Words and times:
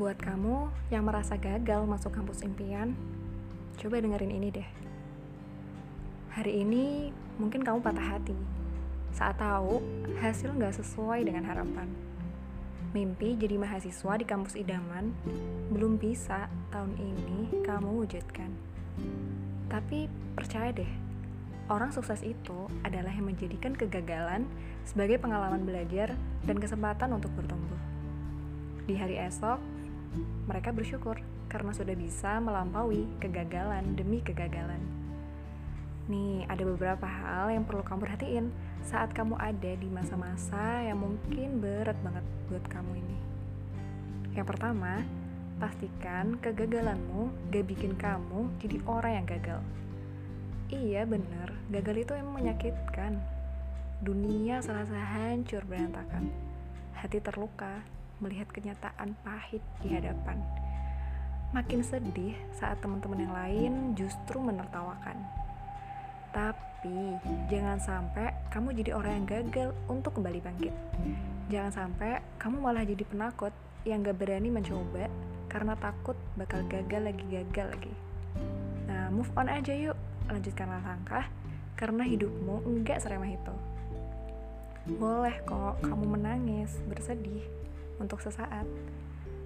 Buat 0.00 0.16
kamu 0.16 0.72
yang 0.88 1.04
merasa 1.04 1.36
gagal 1.36 1.84
masuk 1.84 2.16
kampus 2.16 2.40
impian, 2.40 2.96
coba 3.76 4.00
dengerin 4.00 4.32
ini 4.32 4.48
deh. 4.48 4.64
Hari 6.32 6.64
ini 6.64 7.12
mungkin 7.36 7.60
kamu 7.60 7.84
patah 7.84 8.16
hati 8.16 8.32
saat 9.12 9.36
tahu 9.36 9.84
hasil 10.24 10.56
nggak 10.56 10.80
sesuai 10.80 11.28
dengan 11.28 11.44
harapan. 11.44 11.84
Mimpi 12.96 13.36
jadi 13.36 13.60
mahasiswa 13.60 14.16
di 14.16 14.24
kampus 14.24 14.56
idaman 14.56 15.12
belum 15.68 16.00
bisa 16.00 16.48
tahun 16.72 16.96
ini 16.96 17.60
kamu 17.60 18.00
wujudkan. 18.00 18.48
Tapi 19.68 20.08
percaya 20.32 20.72
deh, 20.72 20.88
orang 21.68 21.92
sukses 21.92 22.24
itu 22.24 22.72
adalah 22.88 23.12
yang 23.12 23.28
menjadikan 23.28 23.76
kegagalan 23.76 24.48
sebagai 24.88 25.20
pengalaman 25.20 25.68
belajar 25.68 26.16
dan 26.48 26.56
kesempatan 26.56 27.12
untuk 27.12 27.28
bertumbuh. 27.36 27.76
Di 28.88 28.96
hari 28.96 29.20
esok, 29.20 29.79
mereka 30.46 30.74
bersyukur 30.74 31.18
karena 31.50 31.74
sudah 31.74 31.94
bisa 31.94 32.38
melampaui 32.38 33.06
kegagalan 33.18 33.94
demi 33.98 34.22
kegagalan. 34.22 34.80
Nih, 36.10 36.42
ada 36.50 36.66
beberapa 36.66 37.06
hal 37.06 37.54
yang 37.54 37.62
perlu 37.62 37.86
kamu 37.86 38.02
perhatiin 38.02 38.46
saat 38.82 39.14
kamu 39.14 39.38
ada 39.38 39.72
di 39.78 39.86
masa-masa 39.86 40.82
yang 40.82 40.98
mungkin 40.98 41.62
berat 41.62 41.94
banget 42.02 42.26
buat 42.50 42.64
kamu 42.66 42.98
ini. 42.98 43.18
Yang 44.34 44.46
pertama, 44.50 45.06
pastikan 45.62 46.38
kegagalanmu 46.42 47.52
gak 47.54 47.66
bikin 47.68 47.94
kamu 47.94 48.50
jadi 48.58 48.78
orang 48.90 49.12
yang 49.22 49.26
gagal. 49.28 49.60
Iya 50.70 51.02
bener, 51.06 51.54
gagal 51.70 52.06
itu 52.06 52.12
emang 52.14 52.42
menyakitkan. 52.42 53.18
Dunia 54.00 54.62
serasa 54.62 54.96
hancur 54.96 55.66
berantakan. 55.66 56.30
Hati 56.94 57.18
terluka, 57.20 57.84
melihat 58.20 58.48
kenyataan 58.52 59.16
pahit 59.24 59.64
di 59.80 59.88
hadapan. 59.92 60.38
Makin 61.50 61.82
sedih 61.82 62.36
saat 62.54 62.78
teman-teman 62.78 63.26
yang 63.26 63.34
lain 63.34 63.72
justru 63.98 64.38
menertawakan. 64.38 65.18
Tapi 66.30 67.18
jangan 67.50 67.82
sampai 67.82 68.30
kamu 68.54 68.78
jadi 68.84 68.94
orang 68.94 69.12
yang 69.18 69.26
gagal 69.26 69.68
untuk 69.90 70.14
kembali 70.20 70.38
bangkit. 70.38 70.74
Jangan 71.50 71.72
sampai 71.74 72.22
kamu 72.38 72.56
malah 72.62 72.86
jadi 72.86 73.02
penakut 73.02 73.50
yang 73.82 74.06
gak 74.06 74.20
berani 74.20 74.52
mencoba 74.52 75.10
karena 75.50 75.74
takut 75.74 76.14
bakal 76.38 76.62
gagal 76.70 77.10
lagi 77.10 77.24
gagal 77.26 77.66
lagi. 77.74 77.94
Nah, 78.86 79.10
move 79.10 79.32
on 79.34 79.50
aja 79.50 79.74
yuk, 79.74 79.98
lanjutkanlah 80.30 80.78
langkah 80.86 81.26
karena 81.74 82.06
hidupmu 82.06 82.62
enggak 82.62 83.02
seremeh 83.02 83.34
itu. 83.34 83.54
Boleh 84.96 85.34
kok 85.42 85.82
kamu 85.82 86.14
menangis, 86.14 86.78
bersedih, 86.86 87.42
untuk 88.00 88.24
sesaat. 88.24 88.64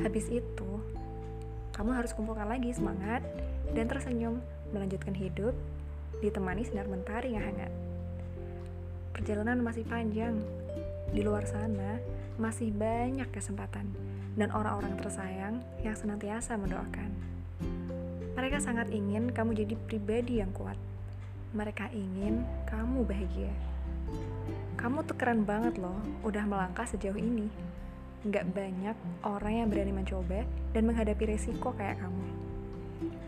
Habis 0.00 0.30
itu, 0.30 0.70
kamu 1.76 1.92
harus 1.92 2.16
kumpulkan 2.16 2.48
lagi 2.48 2.72
semangat 2.72 3.20
dan 3.76 3.84
tersenyum 3.84 4.40
melanjutkan 4.72 5.12
hidup 5.12 5.52
ditemani 6.24 6.64
sinar 6.64 6.88
mentari 6.88 7.36
yang 7.36 7.44
hangat. 7.44 7.68
Perjalanan 9.12 9.60
masih 9.60 9.84
panjang. 9.84 10.40
Di 11.12 11.20
luar 11.22 11.44
sana 11.44 12.00
masih 12.40 12.72
banyak 12.72 13.28
kesempatan 13.28 13.88
dan 14.36 14.52
orang-orang 14.52 14.96
tersayang 14.96 15.60
yang 15.80 15.96
senantiasa 15.96 16.56
mendoakan. 16.56 17.12
Mereka 18.36 18.60
sangat 18.60 18.92
ingin 18.92 19.32
kamu 19.32 19.56
jadi 19.64 19.74
pribadi 19.88 20.44
yang 20.44 20.52
kuat. 20.52 20.76
Mereka 21.56 21.88
ingin 21.96 22.44
kamu 22.68 23.04
bahagia. 23.08 23.52
Kamu 24.76 25.08
tuh 25.08 25.16
keren 25.16 25.48
banget 25.48 25.80
loh, 25.80 25.96
udah 26.20 26.44
melangkah 26.44 26.84
sejauh 26.84 27.16
ini 27.16 27.48
nggak 28.26 28.50
banyak 28.50 28.96
orang 29.22 29.52
yang 29.54 29.68
berani 29.70 29.92
mencoba 29.94 30.42
dan 30.74 30.82
menghadapi 30.82 31.30
resiko 31.30 31.70
kayak 31.78 32.02
kamu. 32.02 32.24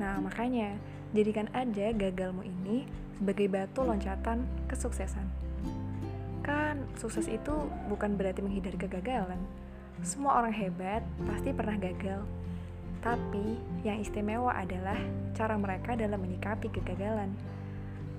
Nah, 0.02 0.18
makanya 0.18 0.74
jadikan 1.14 1.46
aja 1.54 1.94
gagalmu 1.94 2.42
ini 2.42 2.84
sebagai 3.18 3.46
batu 3.46 3.86
loncatan 3.86 4.42
kesuksesan. 4.66 5.26
Kan 6.42 6.82
sukses 6.98 7.30
itu 7.30 7.54
bukan 7.86 8.18
berarti 8.18 8.42
menghindari 8.42 8.78
kegagalan. 8.78 9.38
Semua 10.02 10.42
orang 10.42 10.54
hebat 10.54 11.02
pasti 11.26 11.50
pernah 11.54 11.78
gagal. 11.78 12.22
Tapi 12.98 13.58
yang 13.86 14.02
istimewa 14.02 14.50
adalah 14.54 14.98
cara 15.38 15.54
mereka 15.54 15.94
dalam 15.94 16.18
menyikapi 16.18 16.70
kegagalan. 16.74 17.30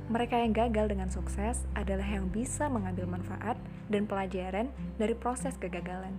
Mereka 0.09 0.42
yang 0.42 0.56
gagal 0.56 0.90
dengan 0.90 1.12
sukses 1.12 1.68
adalah 1.75 2.08
yang 2.08 2.31
bisa 2.31 2.66
mengambil 2.72 3.06
manfaat 3.06 3.59
dan 3.92 4.09
pelajaran 4.09 4.72
dari 4.98 5.14
proses 5.14 5.54
kegagalan 5.59 6.18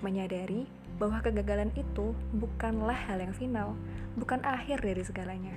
menyadari 0.00 0.66
bahwa 1.00 1.18
kegagalan 1.18 1.72
itu 1.74 2.14
bukanlah 2.36 2.94
hal 2.94 3.18
yang 3.18 3.34
final, 3.34 3.74
bukan 4.14 4.38
akhir 4.46 4.84
dari 4.84 5.02
segalanya, 5.02 5.56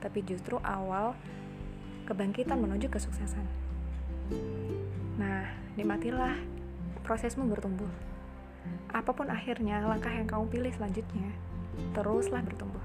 tapi 0.00 0.24
justru 0.24 0.56
awal 0.64 1.12
kebangkitan 2.06 2.56
menuju 2.56 2.88
kesuksesan. 2.88 3.44
Nah, 5.20 5.48
nikmatilah 5.74 6.38
prosesmu 7.02 7.44
bertumbuh. 7.50 7.90
Apa 8.90 9.12
pun 9.12 9.30
akhirnya 9.30 9.84
langkah 9.84 10.10
yang 10.10 10.26
kamu 10.26 10.48
pilih 10.48 10.72
selanjutnya, 10.74 11.30
teruslah 11.92 12.42
bertumbuh. 12.42 12.82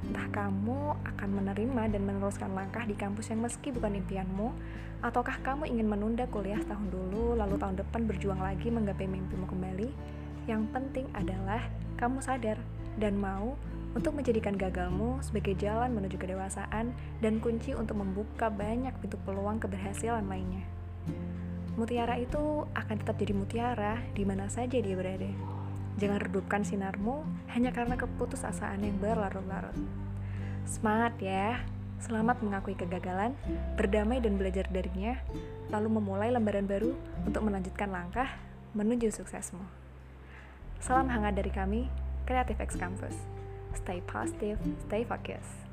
Entah 0.00 0.28
kamu 0.32 0.96
akan 1.04 1.28
menerima 1.28 1.82
dan 1.92 2.02
meneruskan 2.08 2.56
langkah 2.56 2.88
di 2.88 2.96
kampus 2.96 3.28
yang 3.28 3.44
meski 3.44 3.68
bukan 3.68 4.00
impianmu, 4.00 4.48
ataukah 5.04 5.40
kamu 5.44 5.68
ingin 5.68 5.88
menunda 5.88 6.24
kuliah 6.28 6.60
setahun 6.60 6.88
dulu, 6.88 7.36
lalu 7.36 7.60
tahun 7.60 7.76
depan 7.80 8.08
berjuang 8.08 8.40
lagi 8.40 8.72
menggapai 8.72 9.04
mimpimu 9.04 9.44
kembali, 9.44 9.88
yang 10.48 10.64
penting 10.72 11.04
adalah 11.12 11.60
kamu 12.00 12.24
sadar 12.24 12.56
dan 12.96 13.20
mau 13.20 13.54
untuk 13.92 14.14
menjadikan 14.14 14.54
gagalmu 14.54 15.18
sebagai 15.20 15.58
jalan 15.58 15.90
menuju 15.92 16.16
kedewasaan 16.16 16.94
dan 17.18 17.42
kunci 17.42 17.74
untuk 17.74 17.98
membuka 17.98 18.48
banyak 18.48 18.94
pintu 19.02 19.18
peluang 19.26 19.58
keberhasilan 19.58 20.24
lainnya. 20.24 20.62
Mutiara 21.74 22.18
itu 22.18 22.66
akan 22.76 22.96
tetap 22.98 23.16
jadi 23.18 23.32
mutiara 23.34 23.94
di 24.14 24.22
mana 24.22 24.46
saja 24.50 24.78
dia 24.78 24.94
berada. 24.94 25.59
Jangan 26.00 26.16
redupkan 26.16 26.64
sinarmu 26.64 27.28
hanya 27.52 27.76
karena 27.76 27.92
keputusasaan 28.00 28.80
yang 28.80 28.96
berlarut-larut. 28.96 29.76
Semangat 30.64 31.12
ya! 31.20 31.60
Selamat 32.00 32.40
mengakui 32.40 32.72
kegagalan, 32.72 33.36
berdamai 33.76 34.24
dan 34.24 34.40
belajar 34.40 34.64
darinya, 34.72 35.20
lalu 35.68 36.00
memulai 36.00 36.32
lembaran 36.32 36.64
baru 36.64 36.96
untuk 37.28 37.44
melanjutkan 37.44 37.92
langkah 37.92 38.32
menuju 38.72 39.12
suksesmu. 39.12 39.60
Salam 40.80 41.12
hangat 41.12 41.36
dari 41.36 41.52
kami, 41.52 41.92
Creative 42.24 42.56
X 42.56 42.80
Campus. 42.80 43.12
Stay 43.76 44.00
positive, 44.08 44.56
stay 44.88 45.04
focused. 45.04 45.69